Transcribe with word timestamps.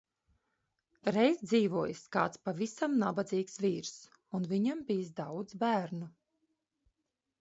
Reiz 1.15 1.43
dzīvojis 1.49 2.01
kāds 2.15 2.41
pavisam 2.49 2.95
nabadzīgs 3.03 3.61
vīrs 3.67 3.93
un 4.39 4.49
viņam 4.55 4.83
bijis 4.89 5.13
daudz 5.21 5.59
bērnu. 5.67 6.11